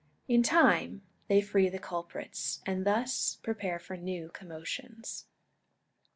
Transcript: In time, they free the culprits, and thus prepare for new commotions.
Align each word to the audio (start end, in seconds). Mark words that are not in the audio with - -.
In 0.27 0.41
time, 0.41 1.03
they 1.27 1.41
free 1.41 1.69
the 1.69 1.77
culprits, 1.77 2.63
and 2.65 2.87
thus 2.87 3.35
prepare 3.43 3.77
for 3.77 3.95
new 3.97 4.29
commotions. 4.33 5.27